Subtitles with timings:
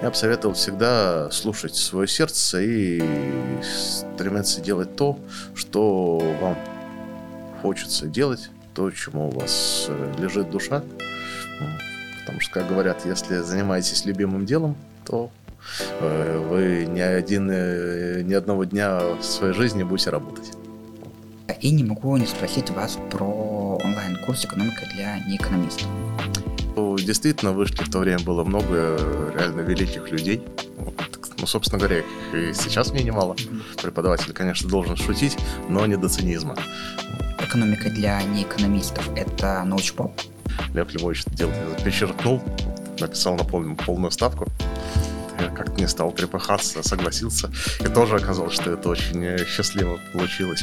[0.00, 3.02] Я бы советовал всегда слушать свое сердце и
[3.62, 5.18] стремиться делать то,
[5.54, 6.56] что вам
[7.62, 10.84] хочется делать, то, чему у вас э, лежит душа.
[12.20, 15.32] Потому что, как говорят, если занимаетесь любимым делом, то
[16.00, 20.52] э, вы ни, один, э, ни одного дня в своей жизни будете работать.
[21.60, 25.88] И не могу не спросить вас про онлайн-курс «Экономика для неэкономистов».
[26.78, 28.96] Ну, действительно, вышли в то время было много
[29.34, 30.44] реально великих людей.
[31.36, 33.34] Ну, собственно говоря, и сейчас мне немало.
[33.82, 35.36] Преподаватель, конечно, должен шутить,
[35.68, 36.54] но не до цинизма.
[37.40, 40.12] Экономика для неэкономистов– это научпоп?
[40.72, 42.40] Лев Львович это дело перечеркнул,
[43.00, 44.46] написал на полную, полную ставку.
[45.40, 47.50] Я как-то не стал трепыхаться, согласился.
[47.80, 50.62] И тоже оказалось, что это очень счастливо получилось.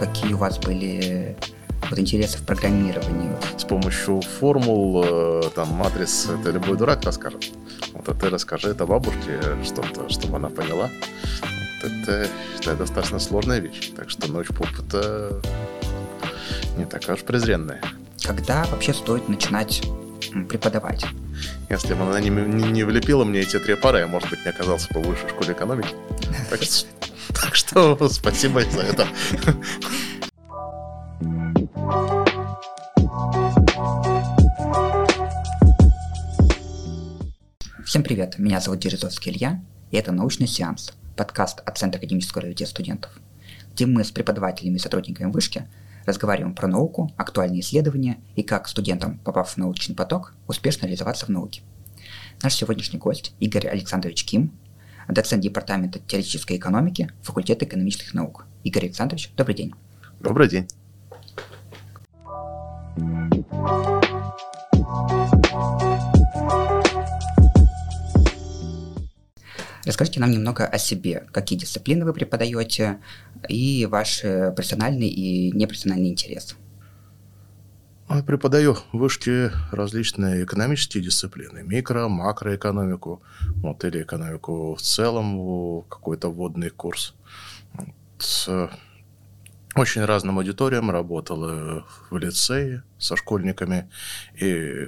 [0.00, 1.36] Какие у вас были
[1.90, 3.30] вот интересы в программировании?
[3.56, 7.50] С помощью формул, э, там, матрис, это любой дурак расскажет.
[7.92, 10.90] Вот, а ты расскажи это бабушке что-то, чтобы она поняла.
[11.40, 13.92] Вот это, считаю, достаточно сложная вещь.
[13.96, 15.40] Так что ночь поп это
[16.76, 17.80] не такая уж презренная.
[18.22, 19.82] Когда вообще стоит начинать
[20.48, 21.04] преподавать?
[21.68, 24.50] Если бы она не, не, не влепила мне эти три пары, я, может быть, не
[24.50, 25.94] оказался бы в высшей школе экономики.
[26.50, 26.86] Так что,
[27.40, 29.06] так что спасибо за это.
[37.92, 42.64] Всем привет, меня зовут Дерезовский Илья, и это «Научный сеанс», подкаст от Центра академического развития
[42.64, 43.12] студентов,
[43.74, 45.68] где мы с преподавателями и сотрудниками вышки
[46.06, 51.28] разговариваем про науку, актуальные исследования и как студентам, попав в научный поток, успешно реализоваться в
[51.28, 51.60] науке.
[52.42, 54.58] Наш сегодняшний гость Игорь Александрович Ким,
[55.06, 58.46] доцент Департамента теоретической экономики Факультета экономических наук.
[58.64, 59.74] Игорь Александрович, добрый день.
[60.18, 60.66] Добрый день.
[69.84, 73.00] Расскажите нам немного о себе, какие дисциплины вы преподаете
[73.48, 76.54] и ваши профессиональные и непрофессиональные интересы.
[78.08, 83.22] Я преподаю в вышке различные экономические дисциплины, микро, макроэкономику,
[83.56, 87.14] вот, или экономику в целом, какой-то вводный курс.
[88.18, 88.68] С
[89.74, 93.90] очень разным аудиториям работала в лицее со школьниками
[94.38, 94.86] и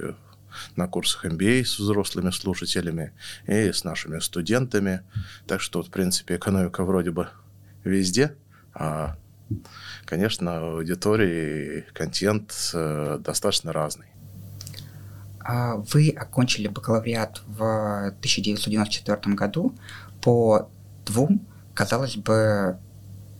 [0.75, 3.13] на курсах MBA с взрослыми слушателями
[3.47, 5.01] и с нашими студентами.
[5.47, 7.29] Так что, в принципе, экономика вроде бы
[7.83, 8.35] везде,
[8.73, 9.15] а,
[10.05, 14.07] конечно, аудитории и контент э, достаточно разный.
[15.39, 19.75] А вы окончили бакалавриат в 1994 году
[20.21, 20.69] по
[21.05, 22.79] двум, казалось бы,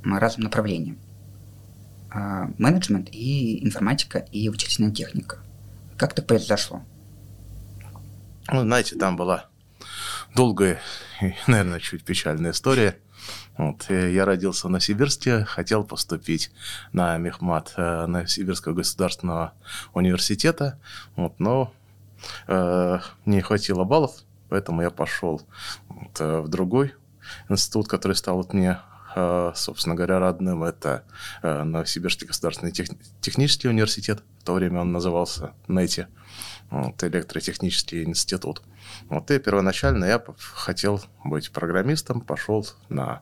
[0.04, 1.00] разным направлениям.
[2.12, 5.40] А, менеджмент и информатика и вычислительная техника.
[5.98, 6.84] Как так произошло?
[8.52, 9.46] Ну, знаете, там была
[10.36, 10.80] долгая
[11.22, 13.00] и, наверное, чуть печальная история.
[13.58, 16.52] Вот, я родился в Новосибирске, хотел поступить
[16.92, 19.54] на мехмат э, Новосибирского государственного
[19.94, 20.78] университета,
[21.16, 21.74] вот, но
[22.48, 24.12] э, не хватило баллов,
[24.50, 25.42] поэтому я пошел
[25.88, 26.94] вот, э, в другой
[27.50, 28.80] институт, который стал вот мне,
[29.16, 30.64] э, собственно говоря, родным.
[30.64, 31.04] Это
[31.42, 32.90] э, Новосибирский государственный тех,
[33.22, 36.08] технический университет, в то время он назывался НЭТИ
[36.76, 38.62] вот, электротехнический институт.
[39.10, 43.22] Вот, и первоначально я хотел быть программистом, пошел на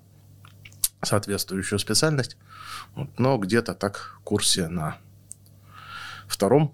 [1.03, 2.35] соответствующую специальность,
[2.95, 4.97] вот, но где-то так в курсе на
[6.27, 6.73] втором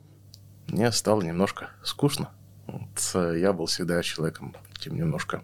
[0.68, 2.30] мне стало немножко скучно.
[2.68, 5.44] Вот, я был всегда человеком тем немножко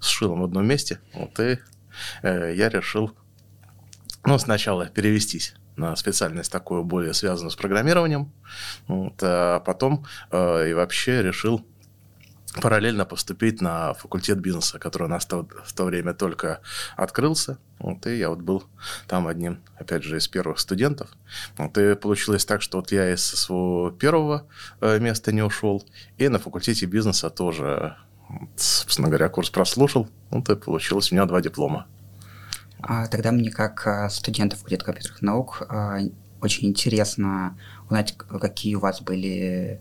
[0.00, 1.58] с шилом в одном месте, вот, и
[2.22, 3.14] э, я решил
[4.24, 5.54] ну, сначала перевестись
[5.96, 8.32] специальность такую более связанную с программированием.
[8.86, 11.64] Вот, а потом э, и вообще решил
[12.60, 16.60] параллельно поступить на факультет бизнеса, который у нас в то время только
[16.96, 17.58] открылся.
[17.78, 18.64] Вот, и я вот был
[19.08, 21.10] там одним, опять же, из первых студентов.
[21.56, 24.46] Вот, и получилось так, что вот я из своего первого
[24.80, 25.84] э, места не ушел,
[26.18, 27.96] и на факультете бизнеса тоже,
[28.56, 30.08] собственно говоря, курс прослушал.
[30.30, 31.86] Вот и получилось у меня два диплома.
[32.82, 35.98] А тогда мне, как а, студенту факультета компьютерных наук, а,
[36.40, 39.80] очень интересно узнать, какие у вас были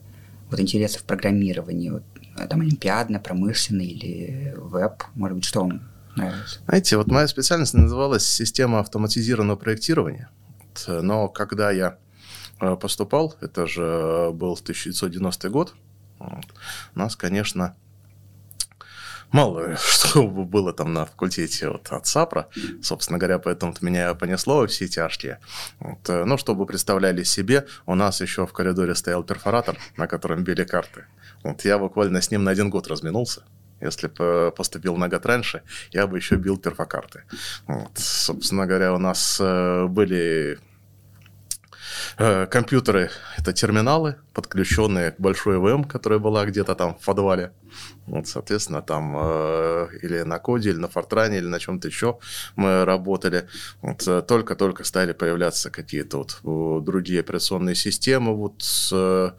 [0.49, 1.89] вот интересы в программировании.
[1.89, 2.03] Вот,
[2.49, 5.81] там олимпиадно, промышленный или веб, может быть, что вам
[6.15, 6.59] нравится?
[6.65, 10.29] Знаете, вот моя специальность называлась «Система автоматизированного проектирования».
[10.87, 11.97] Но когда я
[12.79, 15.73] поступал, это же был 1990 год,
[16.93, 17.75] нас, конечно,
[19.31, 22.47] мало что было там на факультете вот, от САПРа,
[22.81, 25.39] собственно говоря, поэтому меня понесло во все тяжкие.
[25.79, 30.43] Вот, э, ну, чтобы представляли себе, у нас еще в коридоре стоял перфоратор, на котором
[30.43, 31.05] били карты.
[31.43, 33.43] Вот я буквально с ним на один год разминулся.
[33.81, 37.23] Если бы поступил на год раньше, я бы еще бил перфокарты.
[37.65, 37.97] Вот.
[37.97, 40.70] Собственно говоря, у нас э, были э,
[42.17, 47.51] компьютеры— это терминалы, подключенные к большой ВМ, которая была где-то там в подвале.
[48.07, 52.19] Вот, соответственно, там э, или на коде, или на фортране, или на чем-то еще
[52.55, 53.47] мы работали.
[53.81, 58.35] Вот, э, только-только стали появляться какие-то вот другие операционные системы.
[58.35, 59.31] Вот э,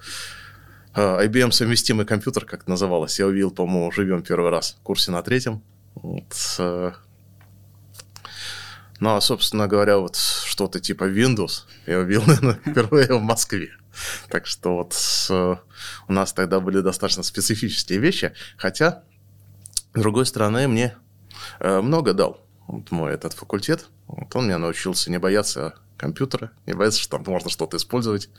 [0.94, 5.10] э IBM совместимый компьютер, как это называлось, я увидел, по-моему, живем первый раз в курсе
[5.10, 5.62] на третьем.
[5.94, 6.92] Вот, э,
[9.02, 13.70] ну, а, собственно говоря, вот что-то типа Windows я увидел, наверное, впервые в Москве.
[14.28, 14.94] Так что вот
[15.28, 15.56] э,
[16.06, 19.02] у нас тогда были достаточно специфические вещи, хотя,
[19.92, 20.94] с другой стороны, мне
[21.58, 23.88] э, много дал вот мой этот факультет.
[24.06, 28.30] Вот он меня научился не бояться компьютера, не бояться, что там можно что-то использовать,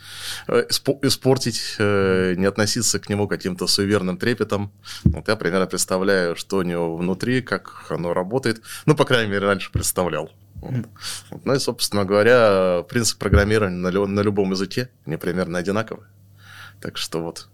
[0.47, 0.65] э,
[1.01, 4.71] испортить, не относиться к нему каким-то суеверным трепетом.
[5.03, 8.61] Вот я примерно представляю, что у него внутри, как оно работает.
[8.85, 10.31] Ну, по крайней мере, раньше представлял.
[11.43, 16.05] Ну и, собственно говоря, принцип программирования на, на любом языке, они примерно одинаковый.
[16.81, 17.49] Так что вот.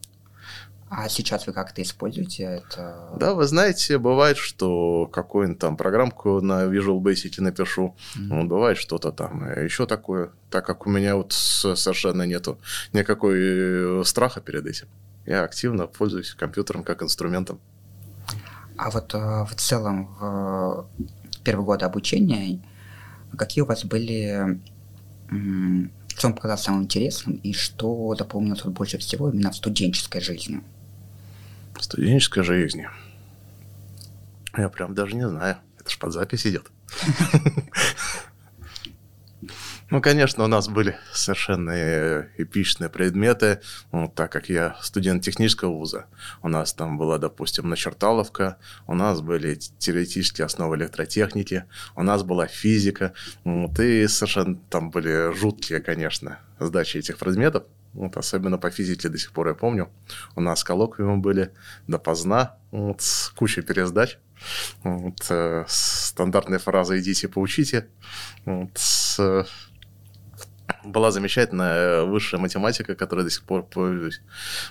[0.90, 3.10] А сейчас вы как-то используете это?
[3.16, 8.46] Да, вы знаете, бывает, что какую-нибудь там программку на Visual Basic напишу, mm-hmm.
[8.46, 12.58] бывает что-то там еще такое, так как у меня вот совершенно нету
[12.92, 14.88] никакой э, страха перед этим.
[15.28, 17.60] Я активно пользуюсь компьютером как инструментом.
[18.76, 20.90] А вот э, в целом в
[21.44, 22.60] первый год обучения
[23.38, 24.60] Какие у вас были,
[25.28, 30.62] что вам показалось самым интересным и что запомнилось вот больше всего именно в студенческой жизни?
[31.76, 32.90] В студенческой жизни?
[34.58, 35.58] Я прям даже не знаю.
[35.80, 36.70] Это ж под запись идет.
[39.90, 43.60] Ну, конечно, у нас были совершенно э, эпичные предметы,
[43.92, 46.06] ну, так как я студент технического вуза.
[46.44, 51.64] У нас там была, допустим, начерталовка, у нас были теоретические основы электротехники,
[51.96, 53.14] у нас была физика,
[53.44, 57.64] вот, и совершенно там были жуткие, конечно, сдачи этих предметов.
[57.94, 59.90] Вот, особенно по физике до сих пор я помню.
[60.36, 61.52] У нас коллоквиумы были
[61.88, 64.20] допоздна, вот, с кучей пересдач.
[64.84, 67.88] Вот, э, стандартная фраза «идите поучите».
[68.46, 69.48] Вот, с,
[70.90, 74.22] была замечательная э, высшая математика, которой до сих пор пользуюсь.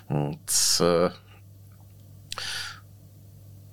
[0.09, 0.39] Вот.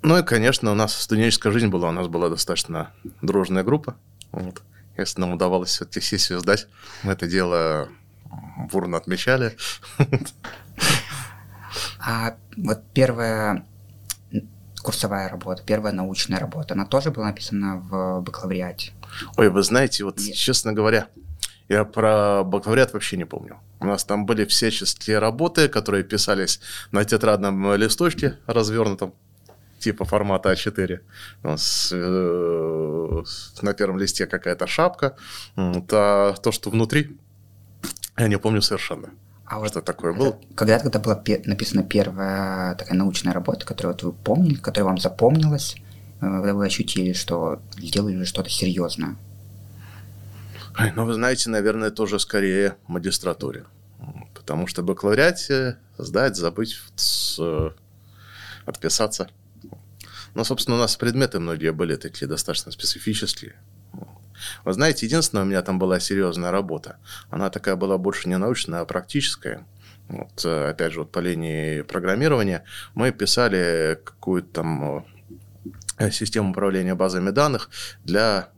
[0.02, 2.92] Ну и, конечно, у нас студенческая жизнь была, у нас была достаточно
[3.24, 3.96] дружная группа.
[4.32, 4.62] Вот.
[4.98, 6.68] Если нам удавалось все-таки сессию сдать,
[7.02, 7.90] мы это дело
[8.72, 9.58] бурно отмечали.
[12.00, 13.66] А вот первая
[14.86, 18.94] курсовая работа, первая научная работа, она тоже была написана в бакалавриате?
[19.36, 20.36] Ой, вы знаете, вот, Нет.
[20.36, 21.08] честно говоря,
[21.70, 23.58] я про бакалавриат вообще не помню.
[23.80, 26.60] У нас там были всяческие работы, которые писались
[26.92, 29.14] на тетрадном листочке развернутом,
[29.80, 31.00] типа формата А4.
[31.44, 33.24] У нас э,
[33.62, 35.16] на первом листе какая-то шапка.
[35.58, 37.18] А то, что внутри,
[38.18, 39.10] я не помню совершенно.
[39.46, 40.40] А вот что такое было?
[40.56, 44.98] Когда тогда была пе- написана первая такая научная работа, которую вот вы помнили, которая вам
[44.98, 45.82] запомнилась, э,
[46.22, 49.18] когда вы ощутили, что сделали что-то серьезное?
[50.96, 53.66] Ну, вы знаете, наверное, тоже скорее магистратуре.
[54.34, 57.40] Потому что бакалавриате сдать, забыть, с,
[58.66, 59.30] отписаться.
[60.34, 63.56] Но, собственно, у нас предметы многие были такие достаточно специфические.
[64.66, 66.98] Вы знаете, единственное, у меня там была серьезная работа.
[67.30, 69.66] Она такая была больше не научная, а практическая.
[70.10, 72.64] Вот, э, опять же, вот по линии программирования
[72.94, 75.06] мы писали какую-то там
[75.98, 77.70] э, систему управления базами данных
[78.04, 78.50] для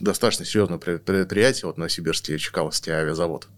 [0.00, 3.48] достаточно серьезное предприятие, вот Новосибирский Чекаловский авиазавод.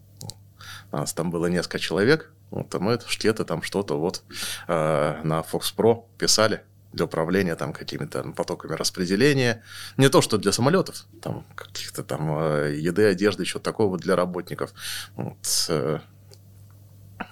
[0.91, 4.23] У нас там было несколько человек, вот, а мы где-то там что-то вот
[4.67, 9.63] э, на Fox Pro писали для управления там какими-то потоками распределения.
[9.97, 14.73] Не то, что для самолетов, там каких-то там э, еды, одежды, еще такого для работников.
[15.15, 15.99] Вот, э,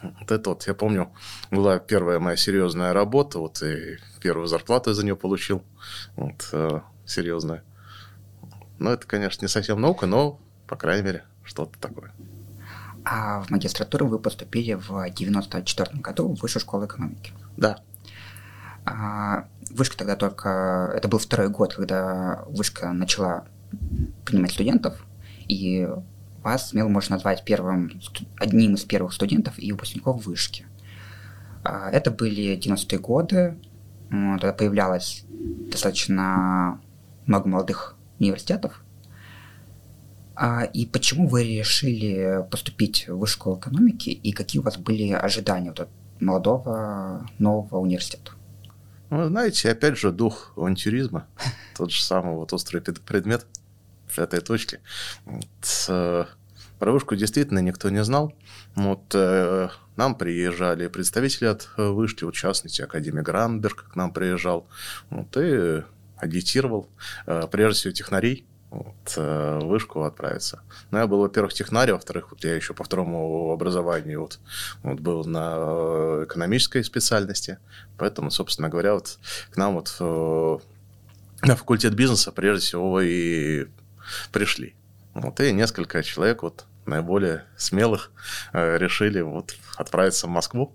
[0.01, 1.13] вот это вот, я помню,
[1.51, 5.63] была первая моя серьезная работа, вот и первую зарплату я за нее получил,
[6.15, 7.63] вот, э, серьезная.
[8.81, 12.11] Ну, это, конечно, не совсем наука, но, по крайней мере, что-то такое.
[13.05, 17.31] А в магистратуру вы поступили в 94 году в Высшую школу экономики.
[17.57, 17.77] Да.
[18.83, 20.91] А, вышка тогда только...
[20.95, 23.45] Это был второй год, когда Вышка начала
[24.25, 25.05] принимать студентов,
[25.47, 25.87] и
[26.41, 28.01] вас смело можно назвать первым,
[28.37, 30.65] одним из первых студентов и выпускников Вышки.
[31.63, 33.59] А, это были 90-е годы,
[34.09, 35.23] тогда появлялось
[35.69, 36.81] достаточно
[37.27, 38.83] много молодых университетов.
[40.35, 45.69] А, и почему вы решили поступить в высшую экономики, и какие у вас были ожидания
[45.69, 48.31] вот от молодого нового университета?
[49.09, 51.27] Ну, знаете, опять же, дух авантюризма,
[51.75, 53.45] тот же самый вот острый предмет
[54.07, 54.79] в этой точке.
[55.25, 55.45] Вот,
[55.89, 56.25] э,
[56.79, 58.33] про вышку действительно никто не знал.
[58.73, 64.67] Вот, э, нам приезжали представители от вышки, в частности, Академия Гранберг к нам приезжал,
[65.09, 65.83] вот, и
[66.21, 66.87] агитировал,
[67.25, 70.61] э, прежде всего, технарей, вот, э, вышку отправиться.
[70.91, 74.39] Ну, я был, во-первых, технарь, во-вторых, вот я еще по второму образованию вот,
[74.83, 77.57] вот был на э, экономической специальности,
[77.97, 79.95] поэтому, собственно говоря, вот к нам вот
[81.41, 83.65] на факультет бизнеса прежде всего и
[84.31, 84.75] пришли.
[85.15, 88.11] Вот, и несколько человек, вот наиболее смелых,
[88.53, 90.73] решили вот отправиться в Москву.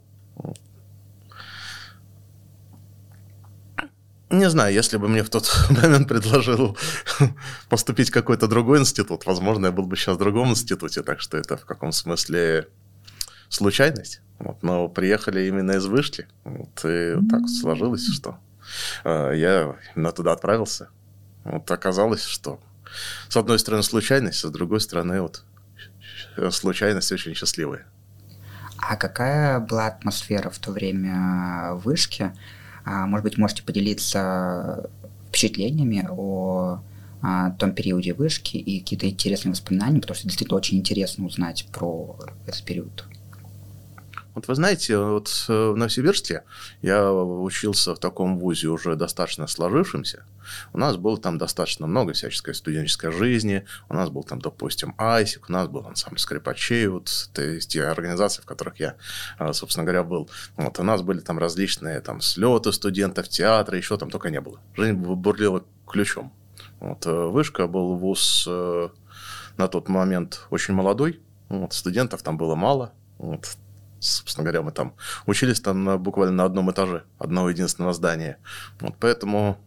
[4.28, 6.76] Не знаю, если бы мне в тот момент предложил
[7.68, 11.36] поступить в какой-то другой институт, возможно, я был бы сейчас в другом институте, так что
[11.36, 12.68] это в каком смысле
[13.48, 14.20] случайность.
[14.38, 18.38] Вот, но приехали именно из вышки, вот, и вот так вот сложилось, что
[19.04, 20.90] э, я именно туда отправился.
[21.44, 22.60] Вот оказалось, что
[23.28, 25.44] с одной стороны случайность, а с другой стороны вот
[26.50, 27.86] случайность очень счастливая.
[28.78, 32.24] А какая была атмосфера в то время в вышке?
[32.24, 32.36] А,
[32.86, 34.88] может быть, можете поделиться
[35.28, 36.80] впечатлениями о,
[37.20, 42.16] о том периоде вышки и какие-то интересные воспоминания, потому что действительно очень интересно узнать про
[42.46, 43.04] этот период.
[44.36, 46.42] Вот вы знаете, вот э, в Новосибирске
[46.82, 50.26] я учился в таком вузе уже достаточно сложившемся.
[50.74, 53.64] У нас было там достаточно много всяческой студенческой жизни.
[53.88, 58.44] У нас был там, допустим, Айсик, у нас был ансамбль скрипачей, вот, те организации, в
[58.44, 58.96] которых я,
[59.38, 60.28] э, собственно говоря, был.
[60.58, 64.60] Вот, у нас были там различные там слеты студентов, театры, еще там только не было.
[64.76, 66.30] Жизнь бурлила ключом.
[66.78, 72.92] Вот, э, Вышка был вуз на тот момент очень молодой, вот, студентов там было мало,
[73.16, 73.56] вот,
[74.06, 74.94] собственно говоря, мы там
[75.26, 78.38] учились там буквально на одном этаже одного единственного здания.
[78.80, 79.58] Вот поэтому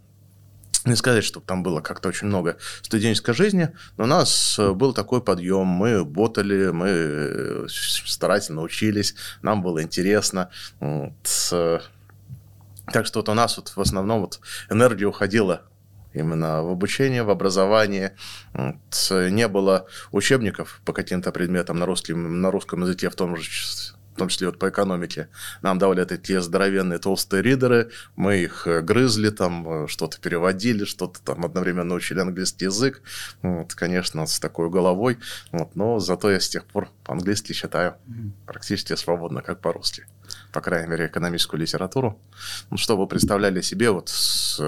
[0.85, 4.93] не сказать, что там было как-то очень много студенческой жизни, но у нас э, был
[4.93, 10.49] такой подъем, мы ботали, мы э, старательно учились, нам было интересно.
[10.79, 11.13] Вот.
[12.91, 15.63] Так что вот у нас вот в основном вот энергия уходила
[16.13, 18.15] именно в обучение, в образование.
[18.53, 19.11] Вот.
[19.11, 24.21] Не было учебников по каким-то предметам на русском, на русском языке в том же в
[24.21, 25.29] том числе вот по экономике.
[25.61, 31.21] Нам давали такие здоровенные толстые ридеры, мы их э, грызли, там э, что-то переводили, что-то
[31.21, 33.01] там одновременно учили английский язык.
[33.41, 35.19] Вот, конечно, с такой головой.
[35.53, 37.95] Вот, но зато я с тех пор по-английски читаю
[38.45, 40.05] практически свободно, как по-русски.
[40.51, 42.19] По крайней мере, экономическую литературу.
[42.71, 44.11] Ну, чтобы представляли себе, вот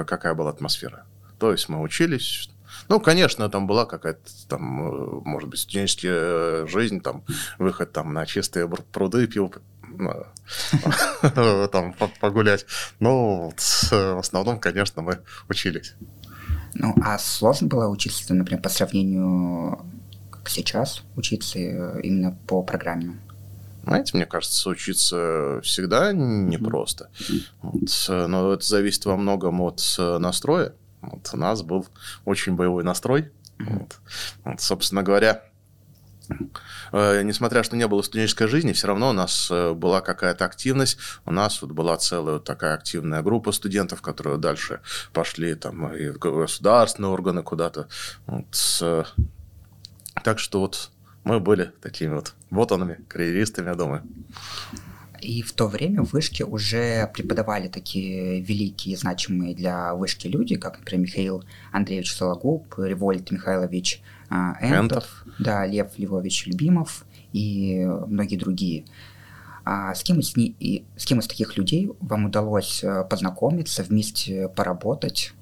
[0.07, 1.03] какая была атмосфера.
[1.39, 2.50] То есть мы учились,
[2.91, 7.23] ну, конечно, там была какая-то, там, э, может быть, студенческая жизнь, там,
[7.57, 9.49] выход там на чистые пруды, пиво
[11.71, 12.65] там погулять.
[12.99, 13.53] Но
[13.91, 15.95] в основном, конечно, мы учились.
[16.73, 19.85] Ну, а сложно было учиться, например, по сравнению
[20.29, 23.21] как сейчас учиться э, именно по программе?
[23.83, 27.09] Знаете, мне кажется, учиться всегда непросто.
[27.61, 30.73] Вот, но это зависит во многом от настроя.
[31.01, 31.87] Вот у нас был
[32.25, 33.31] очень боевой настрой.
[33.59, 33.99] Вот.
[34.43, 35.43] Вот, собственно говоря,
[36.91, 40.97] э, несмотря что не было студенческой жизни, все равно у нас э, была какая-то активность.
[41.25, 44.81] У нас вот была целая вот такая активная группа студентов, которые дальше
[45.13, 47.87] пошли там и в государственные органы куда-то.
[48.25, 49.05] Вот,
[50.23, 50.91] так что вот
[51.23, 54.03] мы были такими вот ботанами, карьеристами, я думаю.
[55.21, 60.79] И в то время в вышке уже преподавали такие великие, значимые для вышки люди, как,
[60.79, 68.85] например, Михаил Андреевич Сологуб, Револьт Михайлович а, Энтов, да, Лев Львович Любимов и многие другие.
[69.63, 74.49] А с, кем из, и с кем из таких людей вам удалось э, познакомиться, вместе
[74.49, 75.33] поработать,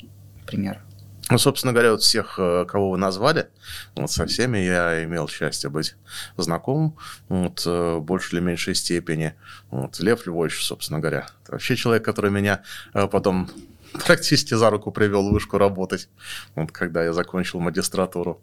[0.42, 0.82] например?
[1.30, 3.50] Ну, собственно говоря, вот всех, э, кого вы назвали,
[3.96, 5.96] вот со всеми я имел счастье быть
[6.38, 9.36] знаком, вот, э, в большей или меньшей степени.
[9.70, 12.64] Вот, Лев Львович, собственно говоря, это вообще человек, который меня
[12.96, 13.48] э, потом
[14.06, 16.10] практически за руку привел в вышку работать,
[16.56, 18.42] вот, когда я закончил магистратуру.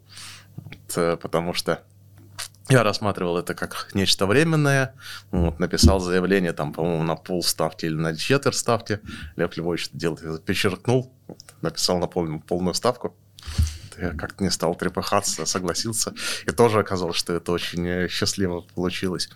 [0.55, 1.83] Вот, потому что
[2.69, 4.93] я рассматривал это как нечто временное,
[5.31, 8.99] вот, написал заявление там, по-моему, на полставки или на четверть ставки.
[9.35, 11.16] Лев Львович дело перечеркнул, вот,
[11.61, 13.15] написал на полную, полную ставку.
[13.97, 16.13] Я как-то не стал трепыхаться, согласился.
[16.45, 19.29] И тоже оказалось, что это очень э, счастливо получилось.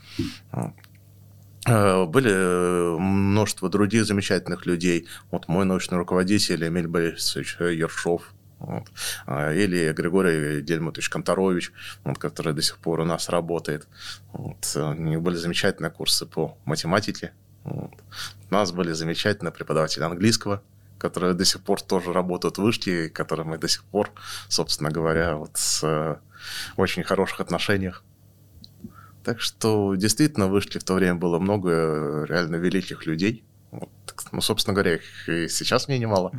[1.67, 5.07] Э, были э, множество других замечательных людей.
[5.31, 8.91] Вот мой научный руководитель Эмиль Борисович Ершов, вот.
[9.25, 11.71] А, или Григорий Дельмутович Конторович,
[12.03, 13.88] вот, который до сих пор у нас работает.
[14.33, 14.71] Вот.
[14.75, 17.33] У них были замечательные курсы по математике.
[17.63, 17.93] Вот.
[18.50, 20.62] У нас были замечательные преподаватели английского.
[21.01, 24.12] Которые до сих пор тоже работают в вышке, которые мы до сих пор,
[24.50, 26.17] собственно говоря, вот с э,
[26.77, 28.03] очень хороших отношениях.
[29.24, 33.43] Так что действительно в вышке в то время было много э, реально великих людей.
[33.72, 33.89] Вот,
[34.31, 36.31] ну, собственно говоря, их и сейчас мне немало.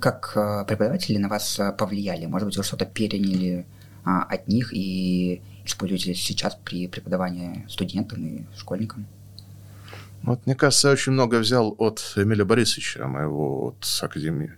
[0.00, 2.26] Как э, преподаватели на вас э, повлияли?
[2.26, 3.66] Может быть, вы что-то переняли
[4.04, 9.06] а, от них и используете сейчас при преподавании студентам и школьникам?
[10.22, 14.52] Вот, мне кажется, я очень много взял от Эмиля Борисовича, моего вот, академии,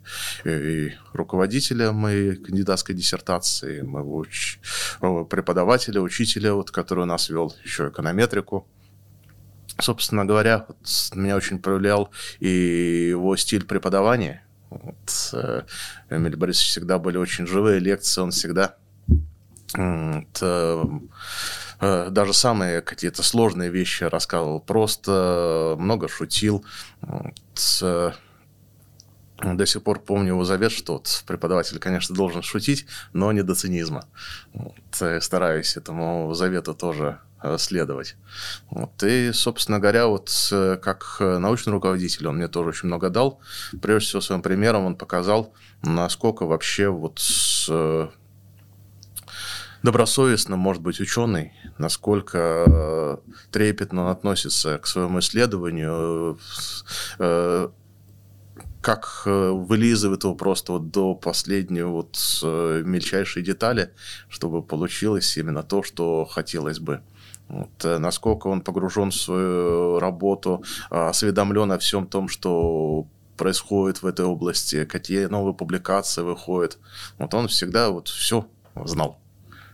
[0.45, 4.59] и руководителя моей кандидатской диссертации, моего уч...
[5.01, 8.67] преподавателя, учителя, вот, который у нас вел еще эконометрику.
[9.79, 10.79] Собственно говоря, вот,
[11.15, 14.43] меня очень повлиял и его стиль преподавания.
[14.71, 15.63] Вот, э,
[16.09, 18.90] Эмиль Борисович всегда были очень живые лекции, он всегда Э,
[21.81, 26.65] даже самые какие-то сложные вещи рассказывал, просто много шутил.
[27.55, 28.15] С,
[29.43, 32.85] до сих пор помню его завет, что вот преподаватель, конечно, должен шутить,
[33.15, 34.05] но не до цинизма.
[34.53, 34.75] Вот,
[35.23, 38.17] стараюсь этому завету тоже э, следовать.
[38.69, 39.03] Вот.
[39.03, 40.31] И, собственно говоря, вот
[40.83, 43.41] как научный руководитель он мне тоже очень много дал.
[43.81, 47.19] Прежде всего, своим примером он показал, насколько вообще вот
[49.83, 53.17] добросовестно может быть ученый, насколько э,
[53.51, 56.39] трепетно он относится к своему исследованию,
[57.19, 57.69] э,
[58.81, 63.93] как э, вылизывает его просто вот до последней вот мельчайшей детали,
[64.29, 67.03] чтобы получилось именно то, что хотелось бы.
[67.49, 74.25] Вот, насколько он погружен в свою работу, осведомлен о всем том, что происходит в этой
[74.25, 76.79] области, какие новые публикации выходят.
[77.19, 78.47] Вот он всегда вот все
[78.85, 79.19] знал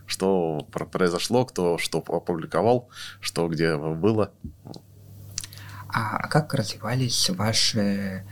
[0.07, 4.31] что произошло, кто что опубликовал, что где было.
[5.89, 8.23] А как развивались ваши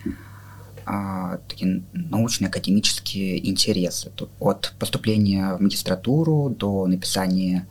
[0.86, 4.12] а, такие научно-академические интересы?
[4.40, 7.68] От поступления в магистратуру до написания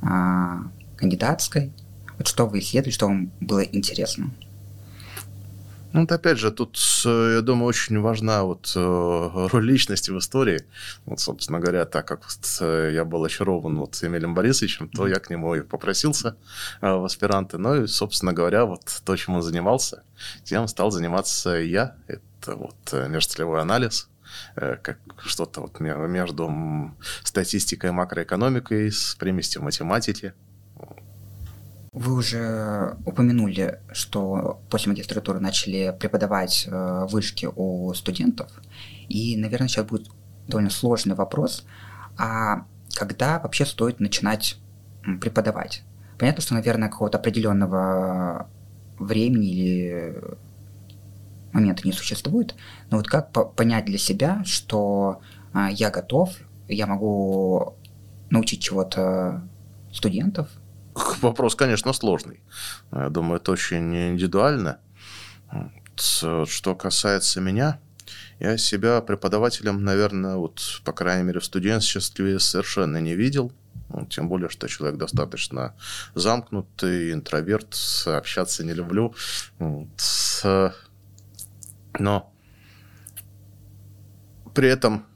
[0.00, 0.62] а,
[0.96, 1.72] кандидатской?
[2.18, 4.30] Вот что вы исследовали, что вам было интересно?
[5.92, 10.64] Ну, вот опять же, тут, я думаю, очень важна вот э, роль личности в истории.
[11.04, 12.22] Вот, собственно говоря, так как
[12.60, 16.36] э, я был очарован вот Эмилем Борисовичем, то я к нему и попросился
[16.80, 17.58] э, в аспиранты.
[17.58, 20.02] Ну и, собственно говоря, вот то, чем он занимался,
[20.44, 21.94] тем стал заниматься я.
[22.06, 24.08] Это вот межцелевой анализ,
[24.54, 30.32] как что-то вот между статистикой и макроэкономикой с примесью математики.
[31.92, 38.50] Вы уже упомянули, что после магистратуры начали преподавать э, вышки у студентов.
[39.10, 40.08] И, наверное, сейчас будет
[40.48, 41.66] довольно сложный вопрос.
[42.16, 44.56] А когда вообще стоит начинать
[45.20, 45.82] преподавать?
[46.18, 48.48] Понятно, что, наверное, какого-то определенного
[48.98, 50.16] времени или
[51.52, 52.54] момента не существует,
[52.90, 55.20] но вот как понять для себя, что
[55.52, 56.30] а, я готов,
[56.68, 57.76] я могу
[58.30, 59.42] научить чего-то
[59.92, 60.48] студентов,
[61.22, 62.40] Вопрос, конечно, сложный.
[62.92, 64.78] Я думаю, это очень индивидуально.
[65.96, 67.78] Что касается меня,
[68.40, 73.52] я себя преподавателем, наверное, вот, по крайней мере, в студенчестве совершенно не видел.
[74.08, 75.74] Тем более, что человек достаточно
[76.14, 77.76] замкнутый, интроверт,
[78.06, 79.14] общаться не люблю.
[79.58, 79.88] Вот.
[81.98, 82.32] Но
[84.54, 85.06] при этом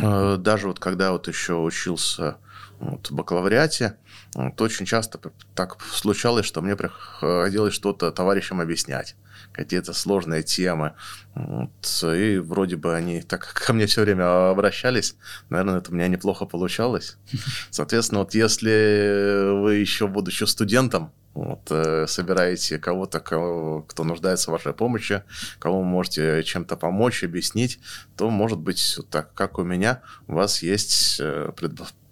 [0.00, 2.38] э, даже вот когда вот еще учился
[2.78, 3.96] вот, в бакалавриате,
[4.38, 5.18] вот, очень часто
[5.56, 9.16] так случалось, что мне приходилось что-то товарищам объяснять,
[9.50, 10.94] какие-то сложные темы.
[11.34, 15.16] Вот, и вроде бы они так ко мне все время обращались,
[15.50, 17.16] наверное, это у меня неплохо получалось.
[17.70, 24.52] Соответственно, вот если вы еще, будучи студентом, вот, э, собираете кого-то, кого, кто нуждается в
[24.52, 25.24] вашей помощи,
[25.58, 27.80] кому можете чем-то помочь, объяснить,
[28.16, 31.50] то, может быть, вот так, как у меня, у вас есть э,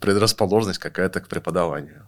[0.00, 2.04] предрасположенность какая-то к преподаванию.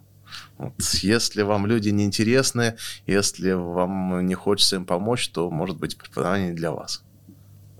[1.01, 6.49] Если вам люди не интересны, если вам не хочется им помочь, то, может быть, преподавание
[6.49, 7.03] не для вас.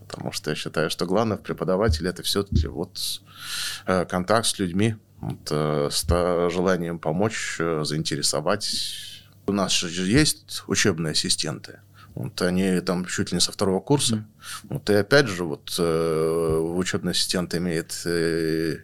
[0.07, 3.21] Потому что я считаю, что главное в преподавателе это все-таки вот
[3.85, 6.05] э, контакт с людьми, вот, с
[6.49, 9.09] желанием помочь, заинтересовать
[9.49, 11.79] у нас же есть учебные ассистенты.
[12.15, 14.15] Вот они там чуть ли не со второго курса.
[14.15, 14.23] Mm.
[14.69, 18.79] Вот и опять же, вот э, учебный ассистент имеет э,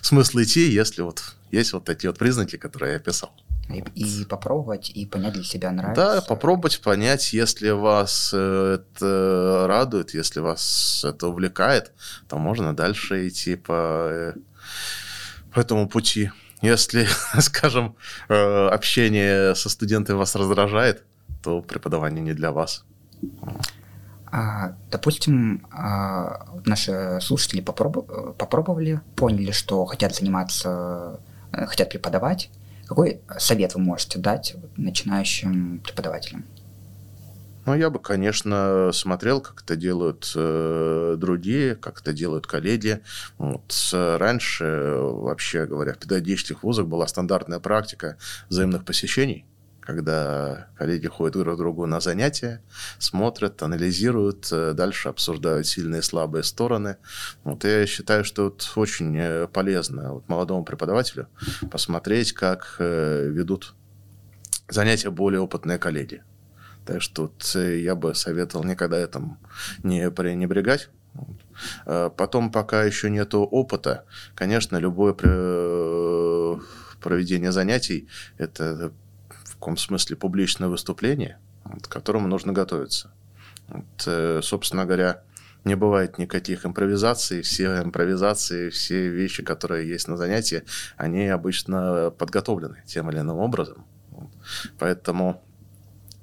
[0.00, 3.32] смысл идти, если вот есть вот такие вот признаки, которые я описал.
[3.68, 6.02] И, и попробовать, и понять для себя нравится.
[6.02, 11.92] Да, попробовать понять, если вас э, это радует, если вас это увлекает,
[12.28, 14.34] то можно дальше идти по, э,
[15.52, 16.30] по этому пути.
[16.62, 17.06] если,
[17.40, 17.94] скажем,
[18.28, 21.04] э, общение со студентами вас раздражает,
[21.42, 22.84] то преподавание не для вас.
[24.30, 28.36] А, допустим, а, наши слушатели попроб...
[28.36, 31.20] попробовали, поняли, что хотят заниматься,
[31.52, 32.50] э, хотят преподавать.
[32.86, 36.44] Какой совет вы можете дать начинающим преподавателям?
[37.66, 43.00] Ну, я бы, конечно, смотрел, как это делают э, другие, как это делают коллеги.
[43.36, 43.74] Вот.
[43.92, 48.16] Раньше, вообще говоря, в педагогических вузах была стандартная практика
[48.48, 49.44] взаимных посещений
[49.88, 52.60] когда коллеги ходят друг к другу на занятия,
[52.98, 56.98] смотрят, анализируют, э, дальше обсуждают сильные и слабые стороны.
[57.42, 61.28] Вот я считаю, что это очень э, полезно вот молодому преподавателю
[61.70, 63.74] посмотреть, как э, ведут
[64.68, 66.22] занятия более опытные коллеги.
[66.84, 69.38] Так что вот я бы советовал никогда этому
[69.82, 70.90] не пренебрегать.
[71.86, 75.14] Потом, пока еще нет опыта, конечно, любое
[77.00, 78.06] проведение занятий–
[78.38, 78.92] это
[79.58, 81.38] каком смысле публичное выступление,
[81.82, 83.10] к которому нужно готовиться.
[83.68, 85.22] Вот, э, собственно говоря,
[85.64, 87.42] не бывает никаких импровизаций.
[87.42, 90.62] Все импровизации, все вещи, которые есть на занятии,
[90.96, 93.84] они обычно подготовлены тем или иным образом.
[94.78, 95.42] Поэтому,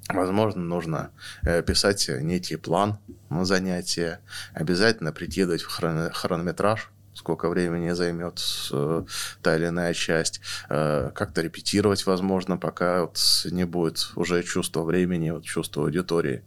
[0.08, 1.10] возможно, нужно
[1.42, 4.20] э, писать некий план на занятие,
[4.54, 8.40] обязательно прикидывать хронометраж, сколько времени займет
[8.72, 9.04] э,
[9.42, 13.18] та или иная часть, э, как-то репетировать, возможно, пока вот
[13.50, 16.42] не будет уже чувства времени, вот чувства аудитории.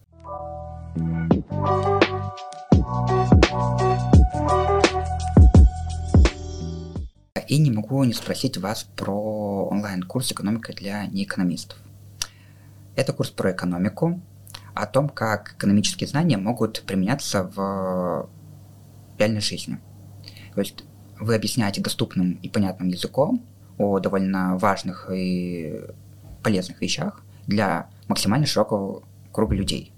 [7.47, 11.79] И не могу не спросить вас про онлайн-курс «Экономика для неэкономистов».
[12.95, 14.21] Это курс про экономику,
[14.75, 18.29] о том, как экономические знания могут применяться в
[19.17, 19.79] реальной жизни.
[20.53, 20.83] То есть
[21.19, 23.45] вы объясняете доступным и понятным языком
[23.77, 25.81] о довольно важных и
[26.43, 29.93] полезных вещах для максимально широкого круга людей.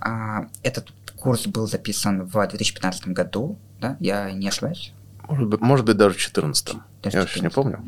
[0.00, 4.92] А, этот курс был записан в 2015 году, да, я не ошибаюсь?
[5.28, 6.76] Может быть, может быть даже в 2014.
[7.04, 7.84] Я вообще не помню.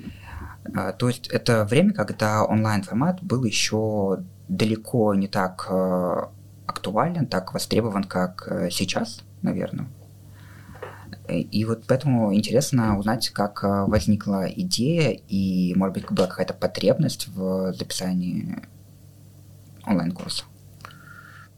[0.74, 6.22] А, то есть это время, когда онлайн-формат был еще далеко не так э,
[6.66, 9.88] актуален, так востребован, как э, сейчас, наверное.
[11.28, 17.28] И вот поэтому интересно узнать, как э, возникла идея и, может быть, была какая-то потребность
[17.28, 18.62] в записании
[19.86, 20.44] онлайн-курса.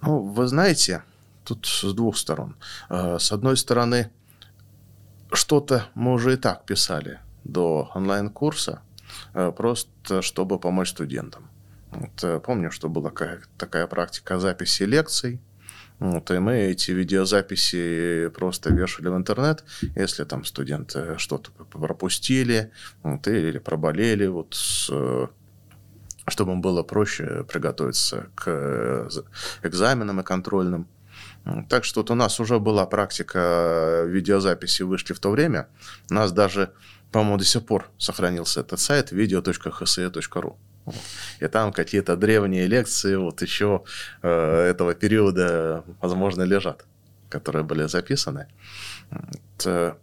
[0.03, 1.03] Ну, вы знаете,
[1.45, 2.57] тут с двух сторон.
[2.89, 4.11] Э, с одной стороны,
[5.33, 8.83] что-то мы уже и так писали до онлайн-курса,
[9.35, 11.49] э, просто чтобы помочь студентам.
[11.93, 13.13] Вот, помню, что была
[13.57, 15.41] такая практика записи лекций,
[16.01, 23.29] вот, и мы эти видеозаписи просто вешали в интернет, если там студенты что-то пропустили вот,
[23.29, 29.09] или проболели, вот, чтобы им было проще приготовиться к
[29.63, 30.89] экзаменам и контрольным.
[31.69, 35.69] Так что вот у нас уже была практика видеозаписи, вышли в то время.
[36.11, 36.73] У нас даже,
[37.13, 40.57] по-моему, до сих пор сохранился этот сайт video.hse.ru.
[41.41, 43.85] И там какие-то древние лекции вот еще
[44.23, 44.29] э,
[44.71, 46.85] этого периода, возможно, лежат,
[47.29, 48.47] которые были записаны.
[49.65, 49.95] Э,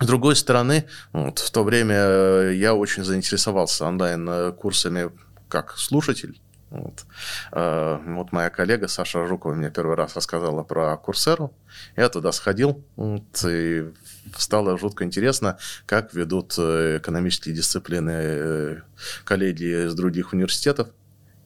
[0.00, 5.10] с другой стороны, вот, в то время я очень заинтересовался онлайн-курсами
[5.48, 6.40] как слушатель.
[6.74, 7.04] Вот.
[7.52, 11.54] Э, вот моя коллега Саша Жукова мне первый раз рассказала про Курсеру.
[11.96, 13.92] Я туда сходил, вот, и
[14.36, 15.56] стало жутко интересно,
[15.86, 18.76] как ведут э, экономические дисциплины э,
[19.24, 20.88] коллеги из других университетов.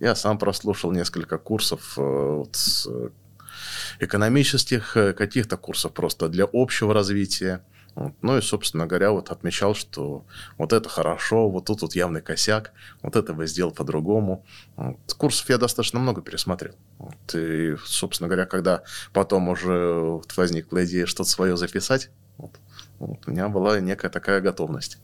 [0.01, 2.57] Я сам прослушал несколько курсов вот,
[3.99, 7.65] экономических, каких-то курсов просто для общего развития.
[7.99, 8.15] Вот.
[8.23, 10.25] Ну и, собственно говоря, вот отмечал, что
[10.57, 14.45] вот это хорошо, вот тут вот явный косяк, вот это бы сделал по-другому.
[14.77, 14.99] Вот.
[15.15, 16.75] Курсов я достаточно много пересмотрел.
[16.99, 17.35] Вот.
[17.35, 22.53] И, собственно говоря, когда потом уже вот возникла идея что-то свое записать, вот,
[23.01, 24.99] вот, у меня была некая такая готовность.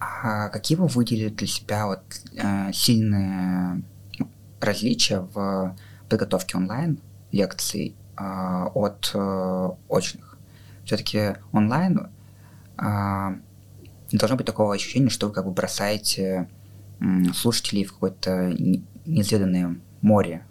[0.00, 2.02] А какие вы выделили для себя вот,
[2.34, 3.84] э, сильные
[4.18, 4.28] ну,
[4.60, 5.76] различия в
[6.08, 6.98] подготовке онлайн
[7.30, 10.31] лекций э, от э, очных?
[10.84, 12.10] Все-таки онлайн
[12.78, 12.82] э,
[14.12, 16.48] не должно быть такого ощущения, что вы как бы бросаете
[17.34, 18.52] слушателей в какое-то
[19.06, 20.46] неизведанное море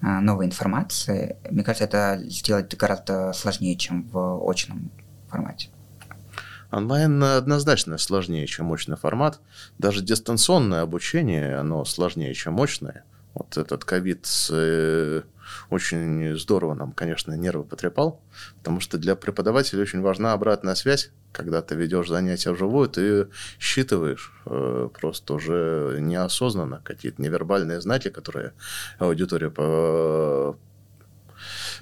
[0.00, 1.36] э, новой информации.
[1.50, 4.90] Мне кажется, это сделать гораздо сложнее, чем в очном
[5.28, 5.68] формате?
[6.70, 9.40] Онлайн однозначно сложнее, чем мощный формат.
[9.78, 13.04] Даже дистанционное обучение, оно сложнее, чем мощное.
[13.34, 15.22] Вот этот ковид э,
[15.70, 18.20] очень здорово нам, конечно, нервы потрепал,
[18.58, 24.32] потому что для преподавателя очень важна обратная связь Когда ты ведешь занятия вживую, ты считываешь
[24.46, 28.52] э, просто уже неосознанно какие-то невербальные знаки, которые
[28.98, 30.56] аудитория по,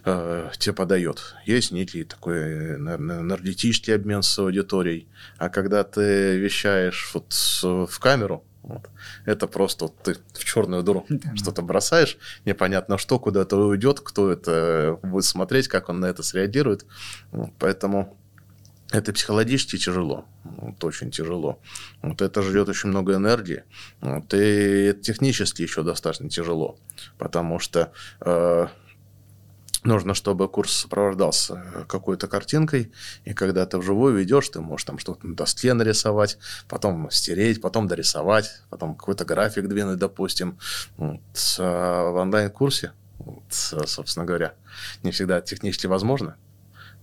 [0.05, 1.35] э, тебе подает.
[1.45, 5.07] Есть некий такой, наверное, энергетический обмен с аудиторией.
[5.37, 8.88] А когда ты вещаешь вот в камеру, вот.
[9.25, 11.35] Это просто вот ты в черную дыру да.
[11.37, 16.22] что-то бросаешь, непонятно что, куда это уйдет, кто это будет смотреть, как он на это
[16.22, 16.87] среагирует.
[17.33, 17.51] Вот.
[17.59, 18.16] Поэтому
[18.92, 21.59] это психологически тяжело, вот, очень тяжело.
[22.03, 23.64] Вот это ждет очень много энергии,
[24.01, 26.79] вот, и технически еще достаточно тяжело,
[27.18, 28.66] потому что э,
[29.85, 32.92] нужно, чтобы курс сопровождался какой-то картинкой,
[33.25, 37.88] и когда ты вживую ведешь, ты можешь там что-то на доске нарисовать, потом стереть, потом
[37.88, 40.59] дорисовать, потом какой-то график двинуть, допустим.
[40.97, 41.21] Вот.
[41.59, 44.55] А в онлайн-курсе, вот, собственно говоря,
[45.03, 46.37] не всегда технически возможно.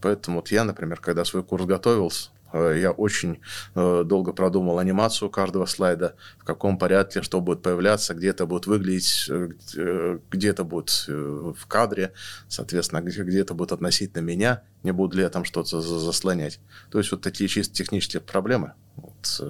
[0.02, 3.40] Поэтому вот я, например, когда свой курс готовился, Э, я очень
[3.76, 8.68] э, долго продумал анимацию каждого слайда, в каком порядке что будет появляться, где это будет
[8.68, 12.14] выглядеть, э, где это будет в кадре,
[12.48, 16.60] соответственно, где это будет относительно меня, не буду ли я там что-то заслонять.
[16.92, 19.42] То есть вот такие чисто технические проблемы вот,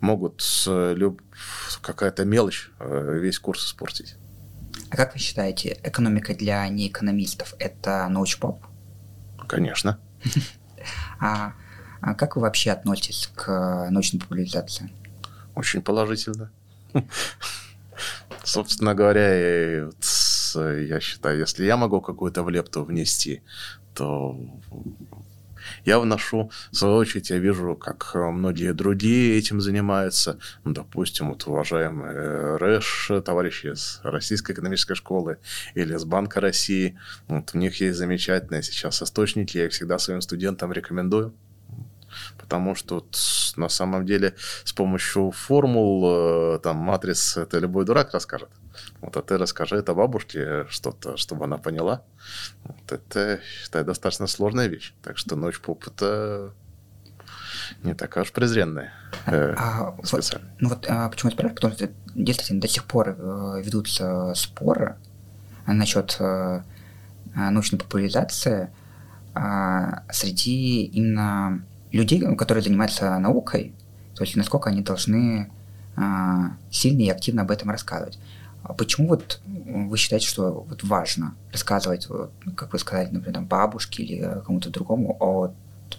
[0.00, 1.22] могут люб...
[1.82, 4.16] какая-то мелочь весь курс испортить.
[4.90, 8.64] А как вы считаете, экономика для неэкономистов– это научпоп?
[9.48, 9.98] Конечно.
[11.20, 11.52] А
[12.00, 14.90] а как вы вообще относитесь к научной популяризации?
[15.54, 16.50] Очень положительно.
[18.44, 23.42] Собственно говоря, я считаю, если я могу какую-то влепту внести,
[23.94, 24.38] то
[25.84, 30.38] я вношу, в свою очередь, я вижу, как многие другие этим занимаются.
[30.64, 35.36] Ну, допустим, вот уважаемые РЭШ, товарищи из Российской экономической школы
[35.74, 40.22] или из Банка России, вот у них есть замечательные сейчас источники, я их всегда своим
[40.22, 41.34] студентам рекомендую
[42.50, 43.16] потому что вот,
[43.56, 44.34] на самом деле
[44.64, 48.48] с помощью формул, э, там, матриц, это любой дурак расскажет.
[49.00, 52.02] Вот, а ты расскажи это бабушке что-то, чтобы она поняла.
[52.64, 54.94] Вот это, считаю, достаточно сложная вещь.
[55.02, 56.52] Так что ночь поп это
[57.84, 58.92] не такая уж презренная.
[59.26, 63.10] Э, а, вот, ну вот а, почему я спрашиваю, потому что действительно до сих пор
[63.16, 64.96] э, ведутся споры
[65.66, 66.62] насчет э,
[67.36, 68.70] научной популяризации
[69.36, 73.74] э, среди именно людей, которые занимаются наукой,
[74.14, 75.50] то есть насколько они должны
[75.96, 78.18] а, сильно и активно об этом рассказывать.
[78.62, 83.46] А почему вот вы считаете, что вот важно рассказывать, вот, как вы сказали, например, там,
[83.46, 85.54] бабушке или кому-то другому о,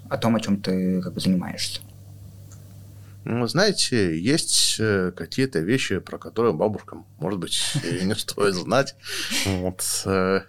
[0.10, 1.82] о том, о чем ты как бы занимаешься?
[3.24, 8.96] Ну, знаете, есть э, какие-то вещи, про которые бабушкам, может быть, и не стоит знать.
[9.46, 9.84] Вот.
[10.06, 10.42] Э,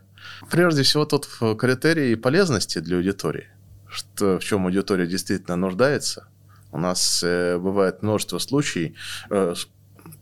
[0.51, 1.27] прежде всего, тут
[1.59, 3.49] критерий полезности для аудитории–
[3.93, 6.29] что, в чем аудитория действительно нуждается.
[6.71, 8.97] У нас э, бывает множество случаев,
[9.31, 9.55] э,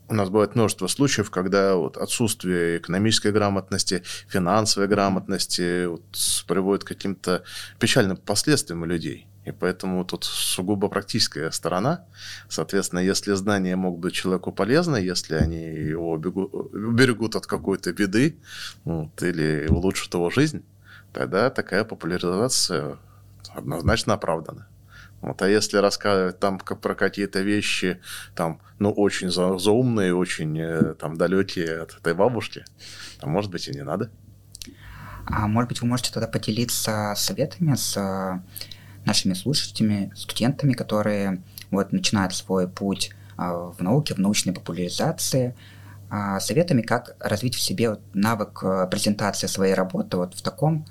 [0.08, 6.02] у нас бывает множество случаев, когда вот отсутствие экономической грамотности, финансовой грамотности вот,
[6.48, 7.44] приводит к каким-то
[7.78, 9.28] печальным последствиям у людей.
[9.44, 12.04] И поэтому тут сугубо практическая сторона.
[12.48, 18.36] Соответственно, если знания могут быть человеку полезны, если они его уберегут от какой-то беды
[18.84, 20.62] вот, или улучшат его жизнь,
[21.12, 22.98] тогда такая популяризация
[23.54, 24.66] однозначно оправдано.
[25.20, 28.00] Вот, а если рассказывать там про какие-то вещи,
[28.34, 32.64] там, ну, очень за, заумные, очень э, там далекие от этой бабушки,
[33.20, 34.10] то, может быть, и не надо.
[35.26, 38.40] А может быть, вы можете тогда поделиться советами с э,
[39.04, 45.54] нашими слушателями, студентами, которые вот начинают свой путь э, в науке, в научной популяризации,
[46.40, 50.84] советами, как развить в себе навык презентации своей работы вот в таком